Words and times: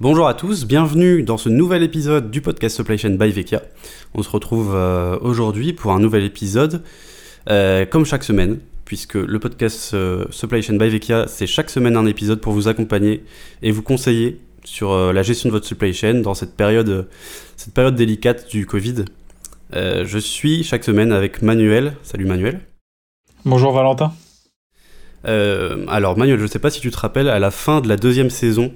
Bonjour 0.00 0.26
à 0.28 0.32
tous, 0.32 0.64
bienvenue 0.64 1.22
dans 1.22 1.36
ce 1.36 1.50
nouvel 1.50 1.82
épisode 1.82 2.30
du 2.30 2.40
podcast 2.40 2.74
Supply 2.74 2.96
Chain 2.96 3.16
by 3.16 3.30
Vecchia. 3.30 3.60
On 4.14 4.22
se 4.22 4.30
retrouve 4.30 4.72
euh, 4.74 5.18
aujourd'hui 5.20 5.74
pour 5.74 5.92
un 5.92 6.00
nouvel 6.00 6.24
épisode, 6.24 6.82
euh, 7.50 7.84
comme 7.84 8.06
chaque 8.06 8.24
semaine, 8.24 8.60
puisque 8.86 9.16
le 9.16 9.38
podcast 9.38 9.92
euh, 9.92 10.24
Supply 10.30 10.62
Chain 10.62 10.78
by 10.78 10.88
Vecchia, 10.88 11.26
c'est 11.28 11.46
chaque 11.46 11.68
semaine 11.68 11.98
un 11.98 12.06
épisode 12.06 12.40
pour 12.40 12.54
vous 12.54 12.66
accompagner 12.66 13.22
et 13.60 13.72
vous 13.72 13.82
conseiller 13.82 14.40
sur 14.64 15.12
la 15.12 15.22
gestion 15.22 15.50
de 15.50 15.52
votre 15.52 15.66
supply 15.66 15.92
chain 15.92 16.14
dans 16.14 16.32
cette 16.32 16.56
période, 16.56 17.06
cette 17.58 17.74
période 17.74 17.94
délicate 17.94 18.50
du 18.50 18.64
Covid. 18.64 19.04
je 19.74 20.18
suis 20.18 20.64
chaque 20.64 20.84
semaine 20.84 21.12
avec 21.12 21.42
Manuel. 21.42 21.92
Salut 22.02 22.24
Manuel. 22.24 22.60
Bonjour 23.44 23.72
Valentin. 23.72 24.14
alors 25.24 26.16
Manuel, 26.16 26.38
je 26.38 26.44
ne 26.44 26.48
sais 26.48 26.58
pas 26.58 26.70
si 26.70 26.80
tu 26.80 26.90
te 26.90 26.96
rappelles, 26.96 27.28
à 27.28 27.38
la 27.38 27.50
fin 27.50 27.82
de 27.82 27.88
la 27.88 27.96
deuxième 27.96 28.30
saison, 28.30 28.72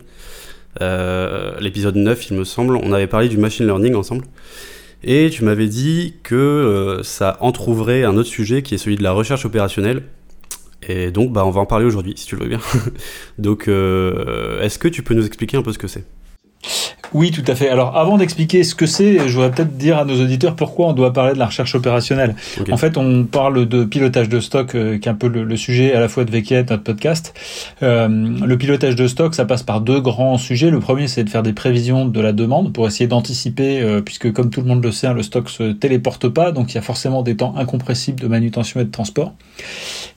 l'épisode 0.80 1.96
9 1.96 2.30
il 2.30 2.36
me 2.38 2.44
semble, 2.44 2.76
on 2.76 2.92
avait 2.92 3.06
parlé 3.06 3.28
du 3.28 3.38
machine 3.38 3.66
learning 3.66 3.94
ensemble. 3.94 4.24
Et 5.06 5.28
tu 5.30 5.44
m'avais 5.44 5.68
dit 5.68 6.14
que 6.22 6.34
euh, 6.34 7.02
ça 7.02 7.36
entrouvrait 7.40 8.04
un 8.04 8.16
autre 8.16 8.28
sujet 8.28 8.62
qui 8.62 8.74
est 8.74 8.78
celui 8.78 8.96
de 8.96 9.02
la 9.02 9.12
recherche 9.12 9.44
opérationnelle. 9.44 10.04
Et 10.88 11.10
donc 11.10 11.30
bah, 11.30 11.44
on 11.44 11.50
va 11.50 11.60
en 11.60 11.66
parler 11.66 11.84
aujourd'hui 11.84 12.14
si 12.16 12.26
tu 12.26 12.36
le 12.36 12.42
veux 12.42 12.48
bien. 12.48 12.60
donc 13.38 13.68
euh, 13.68 14.62
est-ce 14.62 14.78
que 14.78 14.88
tu 14.88 15.02
peux 15.02 15.12
nous 15.12 15.26
expliquer 15.26 15.58
un 15.58 15.62
peu 15.62 15.72
ce 15.72 15.78
que 15.78 15.88
c'est? 15.88 16.04
Oui, 17.14 17.30
tout 17.30 17.44
à 17.46 17.54
fait. 17.54 17.68
Alors, 17.68 17.96
avant 17.96 18.18
d'expliquer 18.18 18.64
ce 18.64 18.74
que 18.74 18.86
c'est, 18.86 19.28
je 19.28 19.34
voudrais 19.34 19.52
peut-être 19.52 19.76
dire 19.76 19.98
à 19.98 20.04
nos 20.04 20.20
auditeurs 20.20 20.56
pourquoi 20.56 20.88
on 20.88 20.92
doit 20.92 21.12
parler 21.12 21.32
de 21.32 21.38
la 21.38 21.46
recherche 21.46 21.76
opérationnelle. 21.76 22.34
En 22.72 22.76
fait, 22.76 22.98
on 22.98 23.22
parle 23.22 23.66
de 23.66 23.84
pilotage 23.84 24.28
de 24.28 24.40
stock, 24.40 24.74
euh, 24.74 24.98
qui 24.98 25.08
est 25.08 25.12
un 25.12 25.14
peu 25.14 25.28
le, 25.28 25.56
sujet 25.56 25.94
à 25.94 26.00
la 26.00 26.08
fois 26.08 26.24
de 26.24 26.32
Veket, 26.32 26.70
notre 26.70 26.82
podcast. 26.82 27.32
Euh, 27.84 28.08
le 28.08 28.58
pilotage 28.58 28.96
de 28.96 29.06
stock, 29.06 29.36
ça 29.36 29.44
passe 29.44 29.62
par 29.62 29.80
deux 29.80 30.00
grands 30.00 30.38
sujets. 30.38 30.70
Le 30.70 30.80
premier, 30.80 31.06
c'est 31.06 31.22
de 31.22 31.30
faire 31.30 31.44
des 31.44 31.52
prévisions 31.52 32.04
de 32.04 32.20
la 32.20 32.32
demande 32.32 32.72
pour 32.72 32.88
essayer 32.88 33.06
d'anticiper, 33.06 33.80
euh, 33.80 34.00
puisque 34.00 34.32
comme 34.32 34.50
tout 34.50 34.60
le 34.60 34.66
monde 34.66 34.82
le 34.82 34.90
sait, 34.90 35.06
hein, 35.06 35.14
le 35.14 35.22
stock 35.22 35.48
se 35.48 35.70
téléporte 35.72 36.28
pas, 36.28 36.50
donc 36.50 36.72
il 36.72 36.74
y 36.74 36.78
a 36.78 36.82
forcément 36.82 37.22
des 37.22 37.36
temps 37.36 37.54
incompressibles 37.56 38.20
de 38.20 38.26
manutention 38.26 38.80
et 38.80 38.84
de 38.84 38.90
transport. 38.90 39.34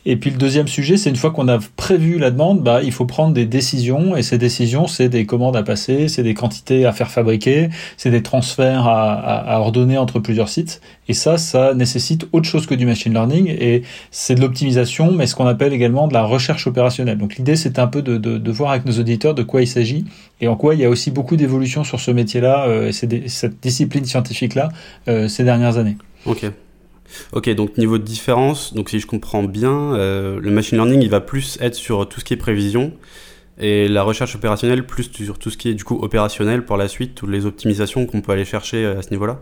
Et 0.08 0.16
puis 0.16 0.32
le 0.32 0.38
deuxième 0.38 0.68
sujet, 0.68 0.98
c'est 0.98 1.10
une 1.10 1.16
fois 1.16 1.32
qu'on 1.32 1.50
a 1.50 1.60
prévu 1.76 2.18
la 2.18 2.32
demande, 2.32 2.64
bah, 2.64 2.82
il 2.82 2.94
faut 2.94 3.06
prendre 3.06 3.34
des 3.34 3.46
décisions. 3.46 4.16
Et 4.16 4.24
ces 4.24 4.38
décisions, 4.38 4.88
c'est 4.88 5.10
des 5.10 5.26
commandes 5.26 5.58
à 5.58 5.64
passer, 5.64 6.08
c'est 6.08 6.24
des 6.24 6.34
quantités 6.34 6.87
à 6.88 6.94
faire 6.94 7.12
fabriquer, 7.12 7.70
c'est 7.98 8.12
des 8.12 8.24
transferts 8.24 8.88
à, 8.88 9.60
ordonner 9.60 9.98
entre 9.98 10.20
plusieurs 10.20 10.50
sites. 10.50 10.82
Et 11.08 11.14
ça, 11.14 11.38
ça 11.38 11.74
nécessite 11.74 12.28
autre 12.32 12.48
chose 12.48 12.66
que 12.66 12.76
du 12.76 12.86
machine 12.86 13.14
learning. 13.14 13.48
Et 13.48 13.84
c'est 14.12 14.36
de 14.36 14.42
l'optimisation, 14.42 15.12
mais 15.12 15.28
ce 15.28 15.36
qu'on 15.36 15.48
appelle 15.48 15.74
également 15.74 16.08
de 16.08 16.14
la 16.14 16.24
recherche 16.24 16.68
opérationnelle. 16.68 17.18
Donc 17.18 17.36
l'idée, 17.36 17.56
c'est 17.56 17.80
un 17.80 17.88
peu 17.88 18.02
de, 18.02 18.52
voir 18.52 18.72
avec 18.72 18.86
nos 18.86 19.00
auditeurs 19.00 19.36
de 19.36 19.44
quoi 19.44 19.62
il 19.62 19.68
s'agit 19.68 20.06
et 20.42 20.48
en 20.48 20.56
quoi 20.56 20.74
il 20.74 20.82
y 20.82 20.86
a 20.86 20.90
aussi 20.90 21.12
beaucoup 21.12 21.36
d'évolution 21.36 21.84
sur 21.84 22.00
ce 22.00 22.12
métier-là, 22.12 22.68
euh, 22.68 22.92
cette 22.92 23.60
discipline 23.62 24.06
scientifique-là, 24.06 24.70
euh, 25.08 25.28
ces 25.28 25.44
dernières 25.44 25.78
années. 25.78 25.98
Ok. 26.26 26.46
Ok, 27.32 27.50
donc 27.56 27.78
niveau 27.78 27.98
de 27.98 28.04
différence, 28.04 28.74
donc 28.74 28.90
si 28.90 29.00
je 29.00 29.08
comprends 29.08 29.44
bien, 29.44 29.94
euh, 29.94 30.40
le 30.42 30.52
machine 30.52 30.78
learning 30.78 31.02
il 31.02 31.10
va 31.10 31.22
plus 31.22 31.58
être 31.62 31.76
sur 31.76 32.08
tout 32.08 32.20
ce 32.20 32.26
qui 32.26 32.34
est 32.34 32.38
prévision 32.38 32.92
et 33.60 33.88
la 33.88 34.04
recherche 34.04 34.36
opérationnelle 34.36 34.86
plus 34.86 35.10
sur 35.12 35.40
tout 35.40 35.50
ce 35.50 35.58
qui 35.58 35.70
est 35.70 35.74
du 35.74 35.84
coup 35.84 36.00
opérationnel 36.02 36.66
pour 36.66 36.78
la 36.78 36.88
suite, 36.88 37.16
toutes 37.16 37.30
les 37.30 37.46
optimisations 37.46 38.06
qu'on 38.06 38.22
peut 38.22 38.32
aller 38.32 38.46
chercher 38.46 38.86
euh, 38.86 39.00
à 39.00 39.02
ce 39.02 39.10
niveau-là. 39.12 39.40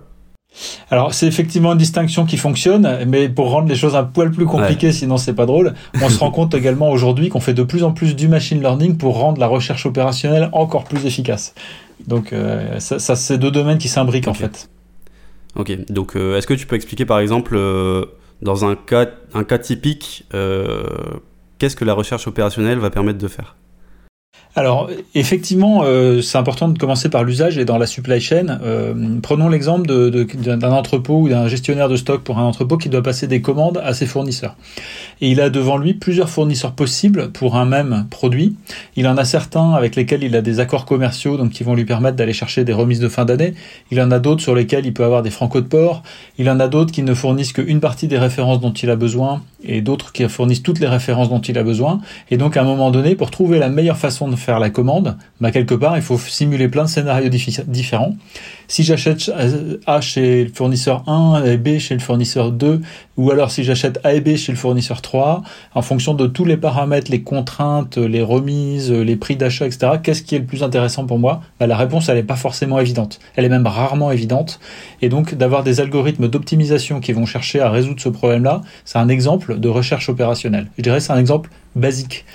Alors 0.90 1.14
c'est 1.14 1.28
effectivement 1.28 1.74
une 1.74 1.78
distinction 1.78 2.26
qui 2.26 2.38
fonctionne, 2.38 3.00
mais 3.08 3.28
pour 3.30 3.50
rendre 3.50 3.68
les 3.68 3.76
choses 3.76 3.96
un 3.96 4.04
poil 4.04 4.32
plus 4.32 4.46
compliquées, 4.46 4.92
sinon 4.92 5.18
c'est 5.18 5.34
pas 5.34 5.46
drôle, 5.46 5.74
on 6.02 6.10
se 6.10 6.20
rend 6.20 6.32
compte 6.40 6.54
également 6.54 6.90
aujourd'hui 6.92 7.30
qu'on 7.30 7.40
fait 7.40 7.54
de 7.54 7.64
plus 7.64 7.84
en 7.84 7.92
plus 7.92 8.16
du 8.16 8.28
machine 8.28 8.62
learning 8.62 8.98
pour 8.98 9.18
rendre 9.18 9.40
la 9.40 9.48
recherche 9.48 9.86
opérationnelle 9.86 10.50
encore 10.54 10.86
plus 10.86 11.06
efficace. 11.06 11.54
Donc 12.08 12.34
euh, 12.34 12.80
ça, 12.80 13.00
ça 13.00 13.16
c'est 13.16 13.38
deux 13.38 13.52
domaines 13.52 13.78
qui 13.78 13.88
s'imbriquent 13.88 14.28
en 14.28 14.34
fait. 14.34 14.70
Ok, 15.56 15.72
donc 15.90 16.16
euh, 16.16 16.38
est-ce 16.38 16.48
que 16.48 16.54
tu 16.54 16.68
peux 16.68 16.76
expliquer 16.76 17.06
par 17.06 17.20
exemple, 17.20 17.56
euh, 17.56 18.06
dans 18.42 18.66
un 18.66 18.76
cas, 18.76 19.08
un 19.34 19.44
cas 19.44 19.58
typique, 19.58 20.26
qu'est-ce 20.32 21.76
que 21.76 21.86
la 21.86 21.94
recherche 21.94 22.28
opérationnelle 22.28 22.80
va 22.80 22.90
permettre 22.90 23.20
de 23.20 23.28
faire? 23.28 23.56
Alors 24.58 24.90
effectivement, 25.14 25.82
euh, 25.84 26.22
c'est 26.22 26.38
important 26.38 26.70
de 26.70 26.78
commencer 26.78 27.10
par 27.10 27.26
l'usage 27.26 27.58
et 27.58 27.66
dans 27.66 27.78
la 27.78 27.86
supply 27.86 28.22
chain. 28.22 28.60
Euh, 28.64 28.94
prenons 29.22 29.50
l'exemple 29.50 29.86
d'un 29.86 30.72
entrepôt 30.72 31.20
ou 31.20 31.30
d'un 31.30 31.50
gestionnaire 31.50 31.90
de 31.90 31.98
stock 31.98 32.24
pour 32.24 32.40
un 32.40 32.44
entrepôt 32.44 32.78
qui 32.78 32.88
doit 32.88 33.04
passer 33.04 33.28
des 33.28 33.42
commandes 33.42 33.82
à 33.84 33.94
ses 33.94 34.06
fournisseurs. 34.06 34.56
Et 35.20 35.30
il 35.30 35.42
a 35.42 35.50
devant 35.50 35.78
lui 35.78 35.94
plusieurs 35.94 36.30
fournisseurs 36.30 36.72
possibles 36.72 37.32
pour 37.34 37.58
un 37.58 37.66
même 37.66 38.08
produit. 38.10 38.56
Il 38.96 39.10
en 39.10 39.18
a 39.18 39.26
certains 39.26 39.74
avec 39.74 39.98
lesquels 39.98 40.24
il 40.24 40.36
a 40.38 40.42
des 40.42 40.62
accords 40.62 40.86
commerciaux, 40.86 41.36
donc 41.36 41.50
qui 41.50 41.64
vont 41.66 41.76
lui 41.76 41.86
permettre 41.86 42.16
d'aller 42.16 42.34
chercher 42.34 42.64
des 42.64 42.74
remises 42.74 43.02
de 43.02 43.10
fin 43.10 43.26
d'année. 43.26 43.56
Il 43.92 44.00
en 44.00 44.10
a 44.10 44.20
d'autres 44.20 44.42
sur 44.42 44.56
lesquels 44.56 44.86
il 44.86 44.94
peut 44.94 45.04
avoir 45.04 45.22
des 45.22 45.32
francos 45.32 45.64
de 45.64 45.68
port. 45.68 46.02
Il 46.38 46.50
en 46.50 46.62
a 46.62 46.70
d'autres 46.70 46.94
qui 46.94 47.04
ne 47.04 47.14
fournissent 47.14 47.52
qu'une 47.52 47.82
partie 47.82 48.08
des 48.08 48.18
références 48.18 48.62
dont 48.62 48.72
il 48.74 48.90
a 48.90 48.96
besoin 48.96 49.42
et 49.68 49.82
d'autres 49.82 50.12
qui 50.12 50.28
fournissent 50.30 50.64
toutes 50.64 50.80
les 50.80 50.88
références 50.88 51.28
dont 51.28 51.42
il 51.42 51.58
a 51.58 51.64
besoin. 51.64 52.00
Et 52.32 52.38
donc 52.38 52.56
à 52.56 52.62
un 52.62 52.66
moment 52.66 52.92
donné, 52.92 53.16
pour 53.16 53.32
trouver 53.32 53.60
la 53.60 53.70
meilleure 53.70 53.98
façon 53.98 54.25
de 54.28 54.36
faire 54.36 54.60
la 54.60 54.70
commande, 54.70 55.18
bah 55.42 55.52
quelque 55.52 55.76
part, 55.76 55.96
il 55.98 56.04
faut 56.04 56.18
simuler 56.18 56.68
plein 56.68 56.84
de 56.84 56.90
scénarios 56.90 57.30
différents. 57.30 58.16
Si 58.68 58.84
j'achète 58.84 59.32
A 59.86 60.02
chez 60.02 60.46
le 60.46 60.52
fournisseur 60.54 61.04
1 61.08 61.44
et 61.46 61.58
B 61.58 61.78
chez 61.78 61.94
le 61.94 62.00
fournisseur 62.00 62.52
2, 62.52 62.82
ou 63.18 63.32
alors 63.32 63.52
si 63.52 63.64
j'achète 63.64 64.00
A 64.04 64.14
et 64.14 64.22
B 64.22 64.36
chez 64.36 64.52
le 64.52 64.58
fournisseur 64.58 65.02
3, 65.02 65.44
en 65.74 65.82
fonction 65.82 66.14
de 66.14 66.28
tous 66.28 66.46
les 66.46 66.58
paramètres, 66.58 67.12
les 67.12 67.22
contraintes, 67.22 67.98
les 67.98 68.22
remises, 68.22 68.92
les 68.92 69.16
prix 69.16 69.36
d'achat, 69.36 69.66
etc., 69.66 69.94
qu'est-ce 70.02 70.24
qui 70.24 70.36
est 70.36 70.40
le 70.40 70.46
plus 70.46 70.64
intéressant 70.64 71.06
pour 71.06 71.20
moi? 71.20 71.42
Bah, 71.60 71.68
La 71.68 71.78
réponse, 71.78 72.10
elle 72.10 72.18
n'est 72.18 72.24
pas 72.24 72.36
forcément 72.36 72.80
évidente. 72.80 73.20
Elle 73.36 73.46
est 73.46 73.50
même 73.50 73.68
rarement 73.68 74.12
évidente. 74.12 74.60
Et 75.02 75.10
donc, 75.10 75.36
d'avoir 75.36 75.64
des 75.64 75.80
algorithmes 75.80 76.28
d'optimisation 76.28 77.00
qui 77.00 77.14
vont 77.14 77.26
chercher 77.26 77.60
à 77.60 77.70
résoudre 77.70 78.02
ce 78.02 78.10
problème-là, 78.10 78.62
c'est 78.84 78.98
un 78.98 79.10
exemple 79.10 79.60
de 79.60 79.70
recherche 79.70 80.10
opérationnelle. 80.10 80.68
Je 80.78 80.84
dirais 80.84 81.00
c'est 81.00 81.14
un 81.14 81.20
exemple 81.20 81.50
basique. 81.76 82.26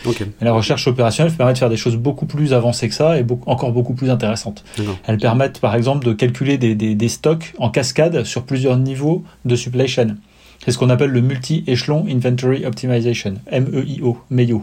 la 0.41 0.53
recherche 0.53 0.87
opérationnelle 0.87 1.33
permet 1.33 1.55
de 1.55 1.59
faire 1.59 1.71
des 1.71 1.77
choses 1.79 1.97
beaucoup 1.97 2.27
plus 2.27 2.53
avancées 2.53 2.89
que 2.89 2.95
ça 2.95 3.19
et 3.19 3.25
encore 3.47 3.73
beaucoup 3.73 3.95
plus 3.95 4.11
intéressantes. 4.11 4.65
Elles 5.07 5.17
permettent 5.19 5.61
par 5.61 5.75
exemple 5.75 6.05
de 6.07 6.13
calculer 6.21 6.59
des, 6.59 6.75
des, 6.75 7.09
stocks 7.09 7.55
en 7.57 7.71
cascade 7.71 8.25
sur 8.25 8.45
plusieurs 8.45 8.77
niveaux 8.77 9.25
de 9.47 9.57
supply 9.57 9.89
chain. 9.89 10.17
C'est 10.63 10.73
ce 10.73 10.79
qu'on 10.79 10.91
appelle 10.91 11.11
le 11.11 11.23
multi-échelon 11.23 12.05
inventory 12.07 12.67
optimization, 12.67 13.35
MEIO, 13.51 14.19
MEIO. 14.29 14.63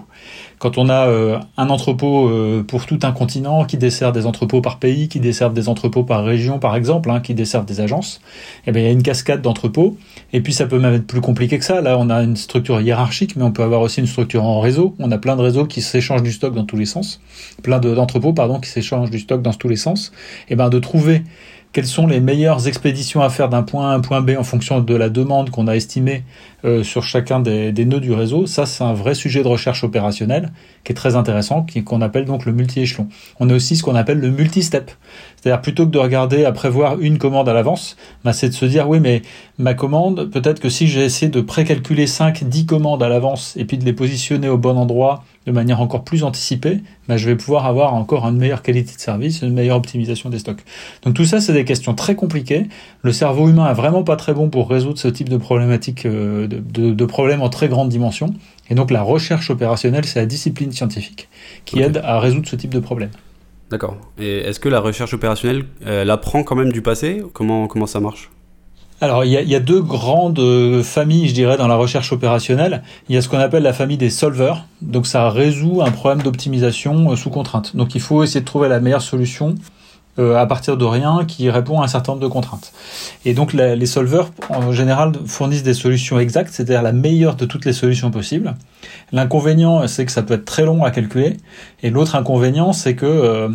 Quand 0.59 0.77
on 0.77 0.89
a 0.89 1.07
euh, 1.07 1.39
un 1.57 1.69
entrepôt 1.69 2.29
euh, 2.29 2.63
pour 2.63 2.85
tout 2.85 2.99
un 3.01 3.11
continent 3.11 3.65
qui 3.65 3.77
dessert 3.77 4.11
des 4.11 4.27
entrepôts 4.27 4.61
par 4.61 4.77
pays, 4.77 5.07
qui 5.07 5.19
dessert 5.19 5.49
des 5.49 5.69
entrepôts 5.69 6.03
par 6.03 6.23
région 6.23 6.59
par 6.59 6.75
exemple, 6.75 7.09
hein, 7.09 7.19
qui 7.19 7.33
dessert 7.33 7.63
des 7.63 7.81
agences, 7.81 8.21
eh 8.67 8.71
bien 8.71 8.83
il 8.83 8.85
y 8.85 8.89
a 8.89 8.91
une 8.91 9.01
cascade 9.01 9.41
d'entrepôts. 9.41 9.97
Et 10.33 10.41
puis 10.41 10.53
ça 10.53 10.67
peut 10.67 10.77
même 10.77 10.93
être 10.93 11.07
plus 11.07 11.21
compliqué 11.21 11.57
que 11.57 11.65
ça. 11.65 11.81
Là, 11.81 11.97
on 11.99 12.11
a 12.11 12.21
une 12.21 12.35
structure 12.35 12.79
hiérarchique, 12.79 13.35
mais 13.35 13.43
on 13.43 13.51
peut 13.51 13.63
avoir 13.63 13.81
aussi 13.81 13.99
une 13.99 14.07
structure 14.07 14.43
en 14.43 14.59
réseau. 14.59 14.93
On 14.99 15.11
a 15.11 15.17
plein 15.17 15.35
de 15.35 15.41
réseaux 15.41 15.65
qui 15.65 15.81
s'échangent 15.81 16.23
du 16.23 16.31
stock 16.31 16.53
dans 16.53 16.65
tous 16.65 16.77
les 16.77 16.85
sens, 16.85 17.21
plein 17.63 17.79
d'entrepôts 17.79 18.33
pardon 18.33 18.59
qui 18.59 18.69
s'échangent 18.69 19.09
du 19.09 19.19
stock 19.19 19.41
dans 19.41 19.53
tous 19.53 19.67
les 19.67 19.75
sens. 19.75 20.11
Et 20.49 20.53
eh 20.53 20.55
ben 20.55 20.69
de 20.69 20.77
trouver 20.77 21.23
quelles 21.73 21.85
sont 21.85 22.07
les 22.07 22.19
meilleures 22.19 22.67
expéditions 22.67 23.21
à 23.21 23.29
faire 23.29 23.49
d'un 23.49 23.63
point 23.63 23.89
A 23.89 23.91
à 23.91 23.95
un 23.95 23.99
point 23.99 24.21
B 24.21 24.31
en 24.37 24.43
fonction 24.43 24.79
de 24.79 24.95
la 24.95 25.09
demande 25.09 25.49
qu'on 25.49 25.67
a 25.67 25.75
estimée 25.75 26.23
euh, 26.65 26.83
sur 26.83 27.03
chacun 27.03 27.39
des, 27.39 27.71
des, 27.71 27.85
nœuds 27.85 27.99
du 27.99 28.13
réseau? 28.13 28.45
Ça, 28.45 28.65
c'est 28.65 28.83
un 28.83 28.93
vrai 28.93 29.13
sujet 29.13 29.43
de 29.43 29.47
recherche 29.47 29.83
opérationnelle 29.83 30.51
qui 30.83 30.93
est 30.93 30.95
très 30.95 31.15
intéressant, 31.15 31.65
qu'on 31.85 32.01
appelle 32.01 32.25
donc 32.25 32.45
le 32.45 32.51
multi-échelon. 32.51 33.07
On 33.39 33.49
a 33.49 33.53
aussi 33.53 33.75
ce 33.75 33.83
qu'on 33.83 33.95
appelle 33.95 34.19
le 34.19 34.31
multi-step. 34.31 34.91
C'est-à-dire 35.35 35.61
plutôt 35.61 35.85
que 35.85 35.91
de 35.91 35.99
regarder 35.99 36.45
à 36.45 36.51
prévoir 36.51 36.99
une 36.99 37.17
commande 37.17 37.47
à 37.47 37.53
l'avance, 37.53 37.97
bah, 38.23 38.33
c'est 38.33 38.49
de 38.49 38.53
se 38.53 38.65
dire 38.65 38.89
oui 38.89 38.99
mais 38.99 39.21
ma 39.57 39.73
commande, 39.73 40.31
peut-être 40.31 40.59
que 40.59 40.69
si 40.69 40.87
j'ai 40.87 41.03
essayé 41.03 41.29
de 41.29 41.41
précalculer 41.41 42.07
5, 42.07 42.43
10 42.43 42.65
commandes 42.65 43.03
à 43.03 43.09
l'avance 43.09 43.55
et 43.57 43.65
puis 43.65 43.77
de 43.77 43.85
les 43.85 43.93
positionner 43.93 44.49
au 44.49 44.57
bon 44.57 44.77
endroit 44.77 45.23
de 45.47 45.51
manière 45.53 45.79
encore 45.79 46.03
plus 46.03 46.25
anticipée, 46.25 46.81
bah, 47.07 47.15
je 47.15 47.25
vais 47.25 47.37
pouvoir 47.37 47.65
avoir 47.65 47.93
encore 47.93 48.27
une 48.27 48.37
meilleure 48.37 48.61
qualité 48.61 48.93
de 48.93 48.99
service, 48.99 49.41
une 49.41 49.53
meilleure 49.53 49.77
optimisation 49.77 50.29
des 50.29 50.39
stocks. 50.39 50.59
Donc 51.03 51.13
tout 51.13 51.23
ça, 51.23 51.39
c'est 51.39 51.53
des 51.53 51.63
questions 51.63 51.95
très 51.95 52.15
compliquées. 52.15 52.67
Le 53.01 53.13
cerveau 53.13 53.47
humain 53.47 53.71
est 53.71 53.73
vraiment 53.73 54.03
pas 54.03 54.17
très 54.17 54.33
bon 54.33 54.49
pour 54.49 54.69
résoudre 54.69 54.99
ce 54.99 55.07
type 55.07 55.29
de 55.29 55.37
problématiques, 55.37 56.05
euh, 56.05 56.47
de, 56.47 56.91
de, 56.91 57.05
problèmes 57.05 57.41
en 57.41 57.47
très 57.47 57.69
grande 57.69 57.87
dimension. 57.87 58.33
Et 58.69 58.75
donc 58.75 58.91
la 58.91 59.01
recherche 59.01 59.49
opérationnelle, 59.49 60.03
c'est 60.03 60.19
la 60.19 60.25
discipline 60.25 60.73
scientifique 60.73 61.29
qui 61.63 61.79
aide 61.79 62.01
à 62.03 62.19
résoudre 62.19 62.49
ce 62.49 62.57
type 62.57 62.73
de 62.73 62.79
problème. 62.79 63.11
D'accord. 63.71 63.95
Et 64.19 64.39
est-ce 64.39 64.59
que 64.59 64.67
la 64.67 64.81
recherche 64.81 65.13
opérationnelle, 65.13 65.63
elle 65.85 66.09
apprend 66.09 66.43
quand 66.43 66.55
même 66.55 66.73
du 66.73 66.81
passé? 66.81 67.23
Comment, 67.31 67.67
comment 67.67 67.87
ça 67.87 68.01
marche? 68.01 68.29
Alors, 68.99 69.23
il 69.23 69.31
y, 69.31 69.55
a, 69.55 69.59
deux 69.59 69.81
grandes 69.81 70.39
euh, 70.39 70.81
familles, 70.81 71.27
je 71.27 71.33
dirais, 71.35 71.55
dans 71.57 71.67
la 71.67 71.75
recherche 71.75 72.11
opérationnelle. 72.11 72.81
Il 73.09 73.15
y 73.15 73.17
a 73.17 73.21
ce 73.21 73.29
qu'on 73.29 73.37
appelle 73.37 73.61
la 73.61 73.73
famille 73.73 73.97
des 73.97 74.09
solvers. 74.09 74.65
Donc, 74.81 75.05
ça 75.05 75.29
résout 75.29 75.83
un 75.85 75.91
problème 75.91 76.23
d'optimisation 76.23 77.11
euh, 77.11 77.15
sous 77.15 77.29
contrainte. 77.29 77.75
Donc, 77.75 77.93
il 77.93 78.01
faut 78.01 78.23
essayer 78.23 78.39
de 78.39 78.45
trouver 78.45 78.69
la 78.69 78.79
meilleure 78.79 79.03
solution 79.03 79.53
à 80.17 80.45
partir 80.45 80.77
de 80.77 80.85
rien 80.85 81.25
qui 81.27 81.49
répond 81.49 81.81
à 81.81 81.85
un 81.85 81.87
certain 81.87 82.13
nombre 82.13 82.23
de 82.23 82.27
contraintes. 82.27 82.73
Et 83.25 83.33
donc 83.33 83.53
les 83.53 83.85
solvers 83.85 84.31
en 84.49 84.71
général 84.71 85.11
fournissent 85.25 85.63
des 85.63 85.73
solutions 85.73 86.19
exactes, 86.19 86.51
c'est-à-dire 86.51 86.81
la 86.81 86.91
meilleure 86.91 87.35
de 87.35 87.45
toutes 87.45 87.65
les 87.65 87.73
solutions 87.73 88.11
possibles. 88.11 88.55
L'inconvénient, 89.11 89.87
c'est 89.87 90.05
que 90.05 90.11
ça 90.11 90.23
peut 90.23 90.35
être 90.35 90.45
très 90.45 90.65
long 90.65 90.83
à 90.83 90.91
calculer, 90.91 91.37
et 91.83 91.89
l'autre 91.89 92.15
inconvénient, 92.15 92.73
c'est 92.73 92.95
que 92.95 93.49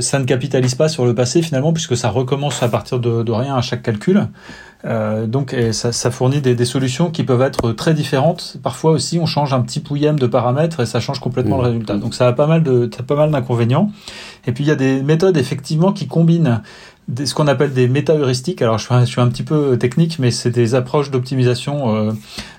ça 0.00 0.18
ne 0.18 0.24
capitalise 0.24 0.74
pas 0.74 0.88
sur 0.88 1.04
le 1.04 1.14
passé 1.14 1.42
finalement, 1.42 1.72
puisque 1.72 1.96
ça 1.96 2.10
recommence 2.10 2.62
à 2.62 2.68
partir 2.68 2.98
de 2.98 3.32
rien 3.32 3.56
à 3.56 3.62
chaque 3.62 3.82
calcul. 3.82 4.28
Euh, 4.84 5.26
donc 5.26 5.56
ça, 5.72 5.90
ça, 5.90 6.10
fournit 6.10 6.40
des, 6.40 6.54
des, 6.54 6.64
solutions 6.64 7.10
qui 7.10 7.24
peuvent 7.24 7.42
être 7.42 7.72
très 7.72 7.94
différentes. 7.94 8.56
Parfois 8.62 8.92
aussi, 8.92 9.18
on 9.18 9.26
change 9.26 9.52
un 9.52 9.60
petit 9.60 9.80
pouillème 9.80 10.18
de 10.18 10.26
paramètres 10.26 10.80
et 10.80 10.86
ça 10.86 11.00
change 11.00 11.18
complètement 11.18 11.56
le 11.56 11.62
mmh. 11.62 11.66
résultat. 11.66 11.96
Donc 11.96 12.14
ça 12.14 12.28
a 12.28 12.32
pas 12.32 12.46
mal 12.46 12.62
de, 12.62 12.86
pas 12.86 13.16
mal 13.16 13.30
d'inconvénients. 13.30 13.90
Et 14.46 14.52
puis 14.52 14.64
il 14.64 14.66
y 14.68 14.70
a 14.70 14.76
des 14.76 15.02
méthodes 15.02 15.36
effectivement 15.36 15.92
qui 15.92 16.06
combinent 16.06 16.60
ce 17.24 17.34
qu'on 17.34 17.46
appelle 17.46 17.72
des 17.72 17.88
méta-heuristiques. 17.88 18.62
Alors 18.62 18.78
je 18.78 18.84
suis, 18.84 18.94
un, 18.94 19.00
je 19.00 19.10
suis, 19.10 19.20
un, 19.20 19.28
petit 19.28 19.44
peu 19.44 19.78
technique, 19.78 20.18
mais 20.18 20.30
c'est 20.30 20.50
des 20.50 20.74
approches 20.74 21.10
d'optimisation 21.10 21.94
euh, 21.94 22.12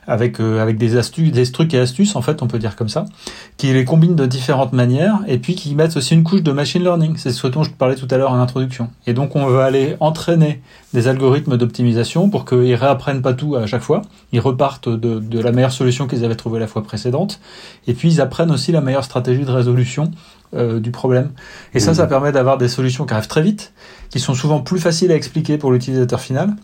avec 0.07 0.39
euh, 0.39 0.62
avec 0.62 0.77
des 0.77 0.98
astuces, 0.98 1.31
des 1.31 1.51
trucs 1.51 1.74
et 1.74 1.80
astuces 1.80 2.15
en 2.15 2.21
fait, 2.21 2.42
on 2.42 2.48
peut 2.48 2.59
dire 2.59 2.75
comme 2.75 2.89
ça, 2.89 3.06
qui 3.57 3.71
les 3.74 3.86
combinent 3.86 4.15
de 4.15 4.25
différentes 4.25 4.74
manières 4.74 5.19
et 5.27 5.38
puis 5.38 5.56
qui 5.56 5.75
mettent 5.75 5.98
aussi 5.98 6.13
une 6.13 6.24
couche 6.24 6.44
de 6.44 6.51
machine 6.51 6.81
learning. 6.81 7.15
C'est 7.18 7.31
ce 7.31 7.48
dont 7.48 7.63
je 7.63 7.71
parlais 7.71 7.95
tout 7.95 8.07
à 8.09 8.18
l'heure 8.18 8.31
en 8.31 8.39
introduction. 8.39 8.89
Et 9.06 9.13
donc 9.13 9.36
on 9.36 9.45
va 9.48 9.65
aller 9.65 9.95
entraîner 10.00 10.62
des 10.94 11.07
algorithmes 11.07 11.57
d'optimisation 11.57 12.30
pour 12.30 12.45
qu'ils 12.45 12.75
réapprennent 12.75 13.21
pas 13.21 13.33
tout 13.33 13.56
à 13.56 13.65
chaque 13.68 13.81
fois. 13.81 14.01
Ils 14.31 14.39
repartent 14.39 14.89
de, 14.89 15.19
de 15.19 15.39
la 15.39 15.51
meilleure 15.51 15.71
solution 15.71 16.07
qu'ils 16.07 16.24
avaient 16.24 16.36
trouvée 16.36 16.60
la 16.60 16.68
fois 16.68 16.83
précédente. 16.83 17.39
Et 17.88 17.94
puis 17.94 18.12
ils 18.12 18.21
apprennent 18.21 18.51
aussi 18.51 18.71
la 18.71 18.81
meilleure 18.81 19.03
stratégie 19.03 19.44
de 19.44 19.51
résolution 19.51 20.12
euh, 20.53 20.80
du 20.80 20.92
problème. 20.92 21.31
Et 21.74 21.81
ça, 21.81 21.94
ça 21.94 22.06
mmh. 22.06 22.10
permet 22.10 22.31
d'avoir 22.31 22.57
des 22.57 22.69
solutions 22.69 23.06
qui 23.06 23.13
arrivent 23.13 23.27
très 23.27 23.42
vite, 23.42 23.74
qui 24.10 24.21
sont 24.21 24.33
souvent 24.33 24.62
plus 24.62 24.80
faciles 24.80 25.12
à 25.12 25.15
expliquer 25.15 25.57
pour 25.57 25.74
l'utilisateur 25.74 26.21
final, 26.21 26.56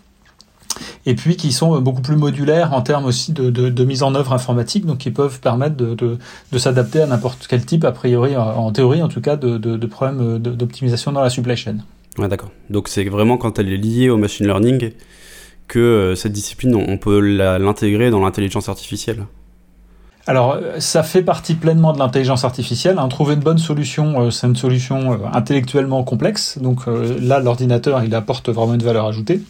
et 1.05 1.15
puis 1.15 1.35
qui 1.35 1.51
sont 1.51 1.79
beaucoup 1.81 2.01
plus 2.01 2.15
modulaires 2.15 2.73
en 2.73 2.81
termes 2.81 3.05
aussi 3.05 3.33
de, 3.33 3.49
de, 3.49 3.69
de, 3.69 3.83
mise 3.83 4.03
en 4.03 4.15
œuvre 4.15 4.33
informatique, 4.33 4.85
donc 4.85 4.99
qui 4.99 5.11
peuvent 5.11 5.39
permettre 5.39 5.75
de, 5.75 5.95
de 5.95 6.57
s'adapter 6.57 7.01
à 7.01 7.07
n'importe 7.07 7.45
quel 7.47 7.65
type, 7.65 7.83
a 7.83 7.91
priori, 7.91 8.35
en 8.37 8.71
théorie 8.71 9.01
en 9.01 9.07
tout 9.09 9.21
cas, 9.21 9.35
de, 9.35 9.85
problèmes 9.87 10.39
d'optimisation 10.39 11.11
dans 11.11 11.21
la 11.21 11.29
supply 11.29 11.55
chain. 11.55 11.77
Ouais, 12.17 12.27
d'accord. 12.27 12.51
Donc 12.69 12.87
c'est 12.87 13.03
vraiment 13.05 13.37
quand 13.37 13.59
elle 13.59 13.71
est 13.71 13.77
liée 13.77 14.09
au 14.09 14.17
machine 14.17 14.45
learning 14.45 14.91
que 15.67 15.79
euh, 15.79 16.15
cette 16.15 16.33
discipline, 16.33 16.75
on 16.75 16.97
peut 16.97 17.19
l'intégrer 17.19 18.11
dans 18.11 18.19
l'intelligence 18.19 18.69
artificielle. 18.69 19.25
Alors, 20.25 20.57
ça 20.79 21.03
fait 21.03 21.21
partie 21.21 21.53
pleinement 21.53 21.91
de 21.91 21.99
l'intelligence 21.99 22.45
artificielle. 22.45 22.97
Hein. 22.97 23.09
Trouver 23.09 23.33
une 23.33 23.41
bonne 23.41 23.57
solution, 23.57 24.21
euh, 24.21 24.31
c'est 24.31 24.47
une 24.47 24.55
solution 24.55 25.13
euh, 25.13 25.17
intellectuellement 25.33 26.03
complexe. 26.03 26.57
Donc 26.59 26.87
euh, 26.87 27.17
là, 27.19 27.39
l'ordinateur, 27.39 28.03
il 28.03 28.15
apporte 28.15 28.49
vraiment 28.49 28.73
une 28.73 28.83
valeur 28.83 29.05
ajoutée. 29.05 29.41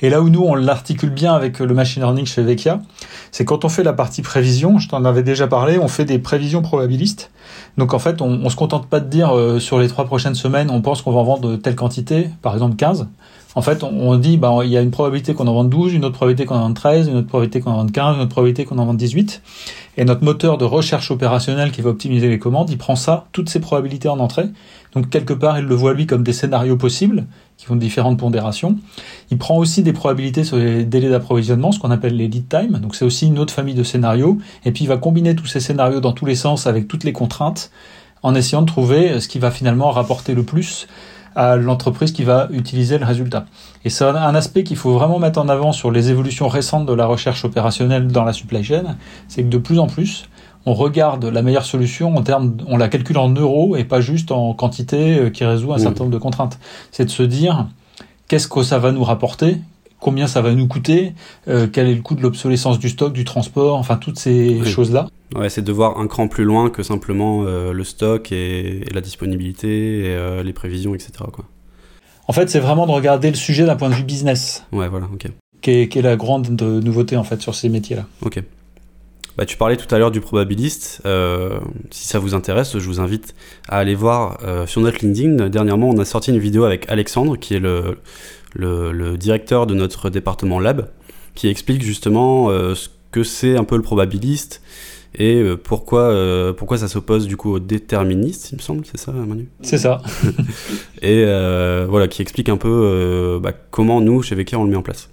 Et 0.00 0.10
là 0.10 0.20
où 0.20 0.28
nous, 0.28 0.42
on 0.42 0.54
l'articule 0.54 1.10
bien 1.10 1.34
avec 1.34 1.58
le 1.58 1.72
machine 1.74 2.02
learning 2.02 2.26
chez 2.26 2.42
Vecchia, 2.42 2.80
c'est 3.30 3.44
quand 3.44 3.64
on 3.64 3.68
fait 3.68 3.82
la 3.82 3.92
partie 3.92 4.22
prévision, 4.22 4.78
je 4.78 4.88
t'en 4.88 5.04
avais 5.04 5.22
déjà 5.22 5.46
parlé, 5.46 5.78
on 5.78 5.88
fait 5.88 6.04
des 6.04 6.18
prévisions 6.18 6.62
probabilistes. 6.62 7.30
Donc 7.78 7.94
en 7.94 7.98
fait, 7.98 8.20
on, 8.20 8.40
on 8.44 8.50
se 8.50 8.56
contente 8.56 8.86
pas 8.86 9.00
de 9.00 9.08
dire 9.08 9.32
sur 9.60 9.78
les 9.78 9.88
trois 9.88 10.04
prochaines 10.04 10.34
semaines, 10.34 10.70
on 10.70 10.82
pense 10.82 11.02
qu'on 11.02 11.12
va 11.12 11.20
en 11.20 11.24
vendre 11.24 11.56
telle 11.56 11.76
quantité, 11.76 12.28
par 12.42 12.54
exemple 12.54 12.76
15 12.76 13.08
en 13.54 13.60
fait, 13.60 13.82
on, 13.82 14.16
dit, 14.16 14.38
bah, 14.38 14.60
il 14.64 14.70
y 14.70 14.78
a 14.78 14.80
une 14.80 14.90
probabilité 14.90 15.34
qu'on 15.34 15.46
en 15.46 15.52
vende 15.52 15.68
12, 15.68 15.92
une 15.92 16.06
autre 16.06 16.14
probabilité 16.14 16.46
qu'on 16.46 16.54
en 16.54 16.60
vende 16.60 16.74
13, 16.74 17.08
une 17.08 17.16
autre 17.16 17.26
probabilité 17.26 17.60
qu'on 17.60 17.72
en 17.72 17.76
vende 17.76 17.92
15, 17.92 18.16
une 18.16 18.22
autre 18.22 18.30
probabilité 18.30 18.64
qu'on 18.64 18.78
en 18.78 18.86
vende 18.86 18.96
18. 18.96 19.42
Et 19.98 20.06
notre 20.06 20.24
moteur 20.24 20.56
de 20.56 20.64
recherche 20.64 21.10
opérationnelle 21.10 21.70
qui 21.70 21.82
va 21.82 21.90
optimiser 21.90 22.30
les 22.30 22.38
commandes, 22.38 22.70
il 22.70 22.78
prend 22.78 22.96
ça, 22.96 23.26
toutes 23.32 23.50
ces 23.50 23.60
probabilités 23.60 24.08
en 24.08 24.20
entrée. 24.20 24.46
Donc, 24.94 25.10
quelque 25.10 25.34
part, 25.34 25.58
il 25.58 25.66
le 25.66 25.74
voit 25.74 25.92
lui 25.92 26.06
comme 26.06 26.22
des 26.22 26.32
scénarios 26.32 26.78
possibles, 26.78 27.26
qui 27.58 27.66
font 27.66 27.76
différentes 27.76 28.18
pondérations. 28.18 28.78
Il 29.30 29.36
prend 29.36 29.58
aussi 29.58 29.82
des 29.82 29.92
probabilités 29.92 30.44
sur 30.44 30.56
les 30.56 30.84
délais 30.84 31.10
d'approvisionnement, 31.10 31.72
ce 31.72 31.78
qu'on 31.78 31.90
appelle 31.90 32.16
les 32.16 32.28
lead 32.28 32.48
time. 32.48 32.78
Donc, 32.78 32.94
c'est 32.94 33.04
aussi 33.04 33.26
une 33.26 33.38
autre 33.38 33.52
famille 33.52 33.74
de 33.74 33.84
scénarios. 33.84 34.38
Et 34.64 34.72
puis, 34.72 34.84
il 34.84 34.88
va 34.88 34.96
combiner 34.96 35.36
tous 35.36 35.46
ces 35.46 35.60
scénarios 35.60 36.00
dans 36.00 36.12
tous 36.12 36.24
les 36.24 36.36
sens 36.36 36.66
avec 36.66 36.88
toutes 36.88 37.04
les 37.04 37.12
contraintes 37.12 37.70
en 38.22 38.34
essayant 38.34 38.62
de 38.62 38.66
trouver 38.66 39.20
ce 39.20 39.28
qui 39.28 39.38
va 39.38 39.50
finalement 39.50 39.90
rapporter 39.90 40.34
le 40.34 40.42
plus 40.42 40.86
à 41.34 41.56
l'entreprise 41.56 42.12
qui 42.12 42.24
va 42.24 42.48
utiliser 42.50 42.98
le 42.98 43.04
résultat. 43.04 43.46
Et 43.84 43.90
c'est 43.90 44.04
un 44.04 44.34
aspect 44.34 44.64
qu'il 44.64 44.76
faut 44.76 44.92
vraiment 44.92 45.18
mettre 45.18 45.40
en 45.40 45.48
avant 45.48 45.72
sur 45.72 45.90
les 45.90 46.10
évolutions 46.10 46.48
récentes 46.48 46.86
de 46.86 46.92
la 46.92 47.06
recherche 47.06 47.44
opérationnelle 47.44 48.08
dans 48.08 48.24
la 48.24 48.32
supply 48.32 48.62
chain, 48.62 48.96
c'est 49.28 49.42
que 49.42 49.48
de 49.48 49.58
plus 49.58 49.78
en 49.78 49.86
plus, 49.86 50.28
on 50.66 50.74
regarde 50.74 51.24
la 51.24 51.42
meilleure 51.42 51.64
solution 51.64 52.14
en 52.16 52.22
termes, 52.22 52.56
on 52.68 52.76
la 52.76 52.88
calcule 52.88 53.18
en 53.18 53.28
euros 53.28 53.76
et 53.76 53.84
pas 53.84 54.00
juste 54.00 54.30
en 54.30 54.54
quantité 54.54 55.18
euh, 55.18 55.30
qui 55.30 55.44
résout 55.44 55.72
un 55.72 55.78
certain 55.78 56.04
nombre 56.04 56.14
de 56.14 56.18
contraintes. 56.18 56.58
C'est 56.92 57.04
de 57.04 57.10
se 57.10 57.22
dire 57.22 57.66
qu'est-ce 58.28 58.48
que 58.48 58.62
ça 58.62 58.78
va 58.78 58.92
nous 58.92 59.02
rapporter, 59.02 59.58
combien 59.98 60.26
ça 60.26 60.40
va 60.40 60.52
nous 60.52 60.68
coûter, 60.68 61.14
euh, 61.48 61.66
quel 61.72 61.88
est 61.88 61.94
le 61.94 62.02
coût 62.02 62.14
de 62.14 62.22
l'obsolescence 62.22 62.78
du 62.78 62.88
stock, 62.88 63.12
du 63.12 63.24
transport, 63.24 63.76
enfin 63.76 63.96
toutes 63.96 64.18
ces 64.18 64.64
choses-là. 64.64 65.08
Ouais, 65.34 65.48
c'est 65.48 65.62
de 65.62 65.72
voir 65.72 65.98
un 65.98 66.06
cran 66.06 66.28
plus 66.28 66.44
loin 66.44 66.70
que 66.70 66.82
simplement 66.82 67.44
euh, 67.44 67.72
le 67.72 67.84
stock 67.84 68.32
et, 68.32 68.84
la 68.92 69.00
disponibilité, 69.00 70.00
et, 70.00 70.16
euh, 70.16 70.42
les 70.42 70.52
prévisions, 70.52 70.94
etc. 70.94 71.12
Quoi. 71.32 71.44
En 72.28 72.32
fait, 72.32 72.50
c'est 72.50 72.60
vraiment 72.60 72.86
de 72.86 72.92
regarder 72.92 73.30
le 73.30 73.36
sujet 73.36 73.64
d'un 73.64 73.76
point 73.76 73.88
de 73.88 73.94
vue 73.94 74.04
business. 74.04 74.64
Ouais, 74.72 74.88
voilà, 74.88 75.08
ok. 75.12 75.28
Qui 75.60 75.70
est, 75.70 76.02
la 76.02 76.16
grande 76.16 76.60
nouveauté 76.60 77.16
en 77.16 77.24
fait 77.24 77.40
sur 77.40 77.54
ces 77.54 77.68
métiers-là. 77.68 78.06
Ok. 78.22 78.42
Bah, 79.38 79.46
tu 79.46 79.56
parlais 79.56 79.76
tout 79.76 79.92
à 79.94 79.98
l'heure 79.98 80.10
du 80.10 80.20
probabiliste. 80.20 81.00
Euh, 81.06 81.58
si 81.90 82.06
ça 82.06 82.18
vous 82.18 82.34
intéresse, 82.34 82.76
je 82.76 82.86
vous 82.86 83.00
invite 83.00 83.34
à 83.68 83.78
aller 83.78 83.94
voir 83.94 84.38
sur 84.66 84.80
notre 84.80 84.98
LinkedIn. 85.04 85.48
Dernièrement, 85.48 85.88
on 85.88 85.98
a 85.98 86.04
sorti 86.04 86.30
une 86.30 86.38
vidéo 86.38 86.64
avec 86.64 86.90
Alexandre, 86.90 87.36
qui 87.36 87.54
est 87.54 87.60
le, 87.60 87.98
le, 88.54 88.92
le 88.92 89.16
directeur 89.16 89.66
de 89.66 89.74
notre 89.74 90.10
département 90.10 90.58
lab, 90.58 90.88
qui 91.34 91.48
explique 91.48 91.82
justement 91.82 92.48
ce 92.48 92.88
que 93.12 93.22
c'est 93.22 93.56
un 93.56 93.64
peu 93.64 93.76
le 93.76 93.82
probabiliste 93.82 94.62
et 95.14 95.36
euh, 95.36 95.56
pourquoi, 95.56 96.04
euh, 96.04 96.52
pourquoi 96.52 96.78
ça 96.78 96.88
s'oppose 96.88 97.26
du 97.26 97.36
coup 97.36 97.52
au 97.52 97.58
déterministe, 97.58 98.50
il 98.52 98.56
me 98.56 98.62
semble, 98.62 98.84
c'est 98.86 98.96
ça, 98.96 99.12
Manu? 99.12 99.48
C'est 99.60 99.78
ça. 99.78 100.00
et 101.02 101.24
euh, 101.26 101.86
voilà, 101.88 102.08
qui 102.08 102.22
explique 102.22 102.48
un 102.48 102.56
peu 102.56 103.38
bah, 103.42 103.52
comment 103.52 104.00
nous, 104.00 104.22
chez 104.22 104.34
Vecchia, 104.34 104.58
on 104.58 104.64
le 104.64 104.70
met 104.70 104.76
en 104.76 104.82
place. 104.82 105.10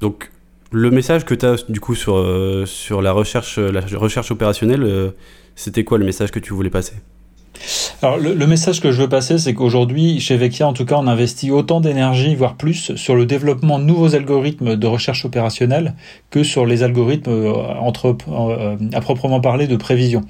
Donc, 0.00 0.30
le 0.70 0.90
message 0.90 1.24
que 1.24 1.34
tu 1.34 1.46
as 1.46 1.64
du 1.68 1.80
coup 1.80 1.94
sur, 1.94 2.24
sur 2.66 3.02
la, 3.02 3.12
recherche, 3.12 3.58
la 3.58 3.80
recherche 3.80 4.30
opérationnelle, 4.30 5.12
c'était 5.56 5.84
quoi 5.84 5.98
le 5.98 6.04
message 6.04 6.30
que 6.30 6.38
tu 6.38 6.52
voulais 6.52 6.70
passer? 6.70 6.94
Alors 8.02 8.18
le, 8.18 8.46
message 8.46 8.80
que 8.80 8.92
je 8.92 9.00
veux 9.00 9.08
passer, 9.08 9.38
c'est 9.38 9.54
qu'aujourd'hui, 9.54 10.20
chez 10.20 10.36
Vecchia, 10.36 10.68
en 10.68 10.74
tout 10.74 10.84
cas, 10.84 10.96
on 10.96 11.06
investit 11.06 11.50
autant 11.50 11.80
d'énergie, 11.80 12.34
voire 12.34 12.56
plus, 12.56 12.94
sur 12.94 13.14
le 13.14 13.24
développement 13.24 13.78
de 13.78 13.84
nouveaux 13.84 14.14
algorithmes 14.14 14.76
de 14.76 14.86
recherche 14.86 15.24
opérationnelle 15.24 15.94
que 16.30 16.42
sur 16.42 16.66
les 16.66 16.82
algorithmes 16.82 17.30
euh, 17.30 17.54
euh, 18.04 18.76
à 18.92 19.00
proprement 19.00 19.40
parler 19.40 19.66
de 19.66 19.76
prévision. 19.76 20.22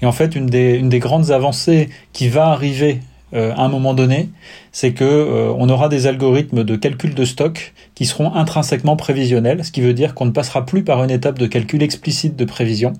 Et 0.00 0.06
en 0.06 0.12
fait, 0.12 0.36
une 0.36 0.46
des, 0.46 0.98
grandes 1.00 1.32
avancées 1.32 1.88
qui 2.12 2.28
va 2.28 2.48
arriver 2.48 3.00
euh, 3.34 3.52
à 3.56 3.62
un 3.62 3.68
moment 3.68 3.94
donné, 3.94 4.28
c'est 4.70 4.92
que 4.92 5.52
on 5.56 5.68
aura 5.68 5.88
des 5.88 6.06
algorithmes 6.06 6.62
de 6.62 6.76
calcul 6.76 7.14
de 7.14 7.24
stock 7.24 7.74
qui 7.96 8.06
seront 8.06 8.32
intrinsèquement 8.32 8.94
prévisionnels, 8.94 9.64
ce 9.64 9.72
qui 9.72 9.80
veut 9.80 9.92
dire 9.92 10.14
qu'on 10.14 10.26
ne 10.26 10.30
passera 10.30 10.64
plus 10.64 10.84
par 10.84 11.02
une 11.02 11.10
étape 11.10 11.38
de 11.38 11.46
calcul 11.46 11.82
explicite 11.82 12.36
de 12.36 12.44
prévision, 12.44 12.92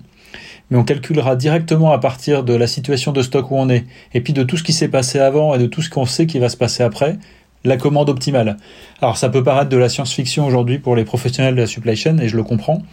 mais 0.69 0.77
on 0.77 0.83
calculera 0.83 1.35
directement 1.35 1.91
à 1.91 1.99
partir 1.99 2.43
de 2.43 2.53
la 2.53 2.67
situation 2.67 3.11
de 3.11 3.21
stock 3.21 3.51
où 3.51 3.55
on 3.55 3.69
est, 3.69 3.85
et 4.13 4.21
puis 4.21 4.33
de 4.33 4.43
tout 4.43 4.57
ce 4.57 4.63
qui 4.63 4.73
s'est 4.73 4.87
passé 4.87 5.19
avant 5.19 5.55
et 5.55 5.59
de 5.59 5.65
tout 5.65 5.81
ce 5.81 5.89
qu'on 5.89 6.05
sait 6.05 6.25
qui 6.25 6.39
va 6.39 6.49
se 6.49 6.57
passer 6.57 6.83
après, 6.83 7.17
la 7.63 7.77
commande 7.77 8.09
optimale. 8.09 8.57
Alors 9.01 9.17
ça 9.17 9.29
peut 9.29 9.43
paraître 9.43 9.69
de 9.69 9.77
la 9.77 9.89
science-fiction 9.89 10.45
aujourd'hui 10.45 10.79
pour 10.79 10.95
les 10.95 11.03
professionnels 11.03 11.55
de 11.55 11.61
la 11.61 11.67
supply 11.67 11.95
chain, 11.95 12.17
et 12.19 12.27
je 12.27 12.37
le 12.37 12.43
comprends, 12.43 12.83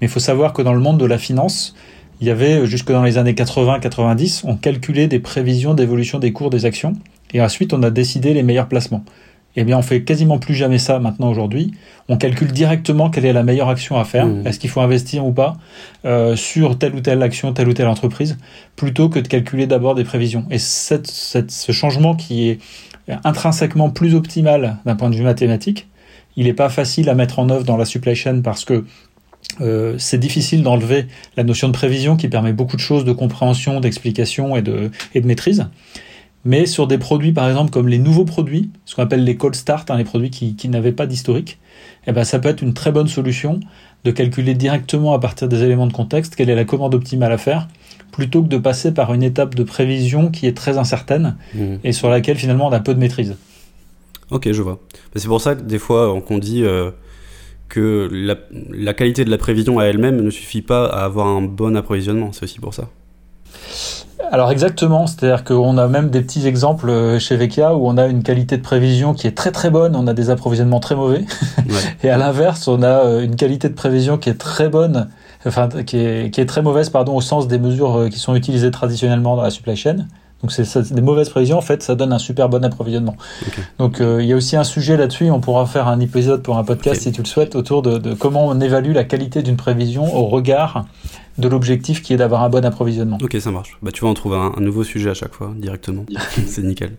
mais 0.00 0.06
il 0.06 0.10
faut 0.10 0.20
savoir 0.20 0.52
que 0.52 0.62
dans 0.62 0.74
le 0.74 0.80
monde 0.80 0.98
de 0.98 1.06
la 1.06 1.18
finance, 1.18 1.74
il 2.20 2.26
y 2.26 2.30
avait, 2.30 2.66
jusque 2.66 2.90
dans 2.90 3.02
les 3.02 3.18
années 3.18 3.34
80-90, 3.34 4.42
on 4.44 4.56
calculait 4.56 5.06
des 5.06 5.20
prévisions 5.20 5.74
d'évolution 5.74 6.18
des 6.18 6.32
cours 6.32 6.50
des 6.50 6.64
actions, 6.64 6.94
et 7.34 7.40
ensuite 7.40 7.72
on 7.74 7.82
a 7.82 7.90
décidé 7.90 8.32
les 8.34 8.42
meilleurs 8.42 8.68
placements 8.68 9.04
eh 9.56 9.64
bien 9.64 9.78
on 9.78 9.82
fait 9.82 10.02
quasiment 10.02 10.38
plus 10.38 10.54
jamais 10.54 10.78
ça 10.78 10.98
maintenant 10.98 11.30
aujourd'hui. 11.30 11.72
On 12.08 12.16
calcule 12.16 12.52
directement 12.52 13.10
quelle 13.10 13.24
est 13.24 13.32
la 13.32 13.42
meilleure 13.42 13.68
action 13.68 13.98
à 13.98 14.04
faire, 14.04 14.26
mmh. 14.26 14.46
est-ce 14.46 14.58
qu'il 14.58 14.70
faut 14.70 14.80
investir 14.80 15.26
ou 15.26 15.32
pas 15.32 15.56
euh, 16.04 16.36
sur 16.36 16.78
telle 16.78 16.94
ou 16.94 17.00
telle 17.00 17.22
action, 17.22 17.52
telle 17.52 17.68
ou 17.68 17.72
telle 17.72 17.88
entreprise, 17.88 18.38
plutôt 18.76 19.08
que 19.08 19.18
de 19.18 19.28
calculer 19.28 19.66
d'abord 19.66 19.94
des 19.94 20.04
prévisions. 20.04 20.44
Et 20.50 20.58
cette, 20.58 21.10
ce 21.10 21.72
changement 21.72 22.14
qui 22.14 22.48
est 22.48 22.58
intrinsèquement 23.24 23.90
plus 23.90 24.14
optimal 24.14 24.78
d'un 24.84 24.96
point 24.96 25.10
de 25.10 25.16
vue 25.16 25.22
mathématique, 25.22 25.88
il 26.36 26.44
n'est 26.44 26.54
pas 26.54 26.68
facile 26.68 27.08
à 27.08 27.14
mettre 27.14 27.38
en 27.38 27.48
œuvre 27.48 27.64
dans 27.64 27.76
la 27.76 27.84
supply 27.84 28.14
chain 28.14 28.40
parce 28.42 28.64
que 28.64 28.84
euh, 29.60 29.94
c'est 29.98 30.18
difficile 30.18 30.62
d'enlever 30.62 31.06
la 31.36 31.44
notion 31.44 31.68
de 31.68 31.72
prévision 31.72 32.16
qui 32.16 32.28
permet 32.28 32.52
beaucoup 32.52 32.76
de 32.76 32.80
choses 32.80 33.04
de 33.04 33.12
compréhension, 33.12 33.80
d'explication 33.80 34.56
et 34.56 34.62
de, 34.62 34.90
et 35.14 35.20
de 35.20 35.26
maîtrise. 35.26 35.66
Mais 36.46 36.64
sur 36.66 36.86
des 36.86 36.96
produits, 36.98 37.32
par 37.32 37.48
exemple, 37.48 37.70
comme 37.70 37.88
les 37.88 37.98
nouveaux 37.98 38.24
produits, 38.24 38.70
ce 38.84 38.94
qu'on 38.94 39.02
appelle 39.02 39.24
les 39.24 39.36
cold 39.36 39.54
start, 39.56 39.90
hein, 39.90 39.96
les 39.98 40.04
produits 40.04 40.30
qui, 40.30 40.54
qui 40.54 40.68
n'avaient 40.68 40.92
pas 40.92 41.06
d'historique, 41.06 41.58
eh 42.06 42.12
ben, 42.12 42.22
ça 42.24 42.38
peut 42.38 42.48
être 42.48 42.62
une 42.62 42.72
très 42.72 42.92
bonne 42.92 43.08
solution 43.08 43.58
de 44.04 44.10
calculer 44.12 44.54
directement 44.54 45.12
à 45.12 45.18
partir 45.18 45.48
des 45.48 45.62
éléments 45.64 45.88
de 45.88 45.92
contexte 45.92 46.36
quelle 46.36 46.48
est 46.48 46.54
la 46.54 46.64
commande 46.64 46.94
optimale 46.94 47.32
à 47.32 47.38
faire 47.38 47.66
plutôt 48.12 48.42
que 48.42 48.48
de 48.48 48.58
passer 48.58 48.94
par 48.94 49.12
une 49.12 49.24
étape 49.24 49.56
de 49.56 49.64
prévision 49.64 50.30
qui 50.30 50.46
est 50.46 50.56
très 50.56 50.78
incertaine 50.78 51.36
Mhm. 51.54 51.80
et 51.82 51.92
sur 51.92 52.08
laquelle 52.08 52.36
finalement 52.36 52.68
on 52.68 52.72
a 52.72 52.80
peu 52.80 52.94
de 52.94 53.00
maîtrise. 53.00 53.36
Ok, 54.30 54.50
je 54.52 54.62
vois. 54.62 54.78
Mais 55.14 55.20
C'est 55.20 55.26
pour 55.28 55.40
ça 55.40 55.54
que 55.56 55.62
des 55.62 55.78
fois 55.80 56.12
on- 56.14 56.20
qu'on 56.20 56.38
dit 56.38 56.62
euh, 56.62 56.92
que 57.68 58.08
la, 58.12 58.36
la 58.70 58.94
qualité 58.94 59.24
de 59.24 59.30
la 59.30 59.38
prévision 59.38 59.80
à 59.80 59.84
elle-même 59.86 60.20
ne 60.22 60.30
suffit 60.30 60.62
pas 60.62 60.86
à 60.86 61.04
avoir 61.04 61.26
un 61.26 61.42
bon 61.42 61.76
approvisionnement. 61.76 62.32
C'est 62.32 62.44
aussi 62.44 62.60
pour 62.60 62.72
ça. 62.72 62.88
Alors 64.32 64.50
exactement, 64.50 65.06
c'est-à-dire 65.06 65.44
qu'on 65.44 65.78
a 65.78 65.86
même 65.88 66.10
des 66.10 66.20
petits 66.20 66.46
exemples 66.46 66.90
euh, 66.90 67.18
chez 67.18 67.36
Vecchia 67.36 67.76
où 67.76 67.86
on 67.86 67.96
a 67.96 68.06
une 68.06 68.22
qualité 68.22 68.56
de 68.56 68.62
prévision 68.62 69.14
qui 69.14 69.26
est 69.26 69.36
très 69.36 69.52
très 69.52 69.70
bonne, 69.70 69.94
on 69.94 70.06
a 70.06 70.14
des 70.14 70.30
approvisionnements 70.30 70.80
très 70.80 70.96
mauvais, 70.96 71.24
Ouais. 71.58 71.74
et 72.02 72.10
à 72.10 72.16
l'inverse, 72.16 72.66
on 72.66 72.82
a 72.82 73.04
euh, 73.04 73.24
une 73.24 73.36
qualité 73.36 73.68
de 73.68 73.74
prévision 73.74 74.18
qui 74.18 74.28
est 74.28 74.38
très 74.38 74.68
bonne, 74.68 75.08
enfin 75.46 75.68
qui 75.68 75.98
est, 75.98 76.30
qui 76.32 76.40
est 76.40 76.46
très 76.46 76.62
mauvaise 76.62 76.90
pardon 76.90 77.14
au 77.14 77.20
sens 77.20 77.46
des 77.46 77.58
mesures 77.58 77.96
euh, 77.96 78.08
qui 78.08 78.18
sont 78.18 78.34
utilisées 78.34 78.70
traditionnellement 78.70 79.36
dans 79.36 79.42
la 79.42 79.50
supply 79.50 79.76
chain. 79.76 80.06
Donc 80.42 80.52
c'est 80.52 80.92
des 80.92 81.00
mauvaises 81.00 81.30
prévisions 81.30 81.56
en 81.56 81.62
fait, 81.62 81.82
ça 81.82 81.94
donne 81.94 82.12
un 82.12 82.18
super 82.18 82.48
bon 82.48 82.62
approvisionnement. 82.64 83.16
Donc 83.78 84.00
euh, 84.00 84.22
il 84.22 84.28
y 84.28 84.32
a 84.32 84.36
aussi 84.36 84.56
un 84.56 84.64
sujet 84.64 84.96
là-dessus, 84.96 85.30
on 85.30 85.40
pourra 85.40 85.64
faire 85.66 85.88
un 85.88 85.98
épisode 85.98 86.42
pour 86.42 86.58
un 86.58 86.64
podcast 86.64 87.02
si 87.02 87.12
tu 87.12 87.22
le 87.22 87.26
souhaites 87.26 87.56
autour 87.56 87.82
de, 87.82 87.98
de 87.98 88.12
comment 88.12 88.46
on 88.46 88.60
évalue 88.60 88.92
la 88.92 89.04
qualité 89.04 89.42
d'une 89.42 89.56
prévision 89.56 90.14
au 90.14 90.26
regard 90.26 90.84
de 91.38 91.48
l'objectif 91.48 92.02
qui 92.02 92.12
est 92.14 92.16
d'avoir 92.16 92.42
un 92.42 92.48
bon 92.48 92.64
approvisionnement. 92.64 93.18
Ok, 93.22 93.36
ça 93.38 93.50
marche. 93.50 93.76
Bah, 93.82 93.90
tu 93.92 94.02
vas 94.02 94.08
en 94.08 94.14
trouver 94.14 94.36
un, 94.36 94.52
un 94.56 94.60
nouveau 94.60 94.84
sujet 94.84 95.10
à 95.10 95.14
chaque 95.14 95.34
fois, 95.34 95.52
directement. 95.56 96.04
C'est 96.46 96.62
nickel. 96.62 96.92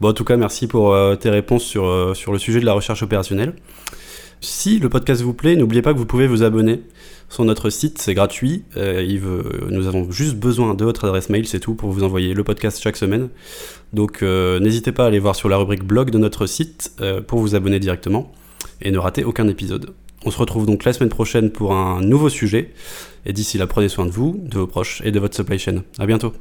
Bon, 0.00 0.08
en 0.08 0.12
tout 0.12 0.24
cas, 0.24 0.36
merci 0.36 0.66
pour 0.66 0.92
euh, 0.92 1.16
tes 1.16 1.30
réponses 1.30 1.64
sur, 1.64 1.86
euh, 1.86 2.14
sur 2.14 2.32
le 2.32 2.38
sujet 2.38 2.60
de 2.60 2.66
la 2.66 2.72
recherche 2.72 3.02
opérationnelle. 3.02 3.54
Si 4.40 4.78
le 4.78 4.88
podcast 4.88 5.22
vous 5.22 5.34
plaît, 5.34 5.56
n'oubliez 5.56 5.82
pas 5.82 5.92
que 5.92 5.98
vous 5.98 6.06
pouvez 6.06 6.26
vous 6.26 6.42
abonner 6.42 6.82
sur 7.32 7.46
notre 7.46 7.70
site, 7.70 7.98
c'est 7.98 8.12
gratuit. 8.12 8.64
Euh, 8.76 9.02
nous 9.70 9.86
avons 9.86 10.10
juste 10.10 10.36
besoin 10.36 10.74
de 10.74 10.84
votre 10.84 11.06
adresse 11.06 11.30
mail, 11.30 11.46
c'est 11.46 11.60
tout, 11.60 11.74
pour 11.74 11.90
vous 11.90 12.04
envoyer 12.04 12.34
le 12.34 12.44
podcast 12.44 12.78
chaque 12.82 12.96
semaine. 12.96 13.30
Donc 13.94 14.22
euh, 14.22 14.60
n'hésitez 14.60 14.92
pas 14.92 15.04
à 15.04 15.06
aller 15.06 15.18
voir 15.18 15.34
sur 15.34 15.48
la 15.48 15.56
rubrique 15.56 15.82
blog 15.82 16.10
de 16.10 16.18
notre 16.18 16.44
site 16.44 16.92
euh, 17.00 17.22
pour 17.22 17.38
vous 17.38 17.54
abonner 17.54 17.78
directement 17.78 18.30
et 18.82 18.90
ne 18.90 18.98
rater 18.98 19.24
aucun 19.24 19.48
épisode. 19.48 19.94
On 20.26 20.30
se 20.30 20.36
retrouve 20.36 20.66
donc 20.66 20.84
la 20.84 20.92
semaine 20.92 21.08
prochaine 21.08 21.50
pour 21.50 21.74
un 21.74 22.02
nouveau 22.02 22.28
sujet. 22.28 22.70
Et 23.24 23.32
d'ici 23.32 23.56
là, 23.56 23.66
prenez 23.66 23.88
soin 23.88 24.04
de 24.04 24.10
vous, 24.10 24.38
de 24.38 24.58
vos 24.58 24.66
proches 24.66 25.00
et 25.02 25.10
de 25.10 25.18
votre 25.18 25.34
supply 25.34 25.58
chain. 25.58 25.84
À 25.98 26.04
bientôt. 26.04 26.34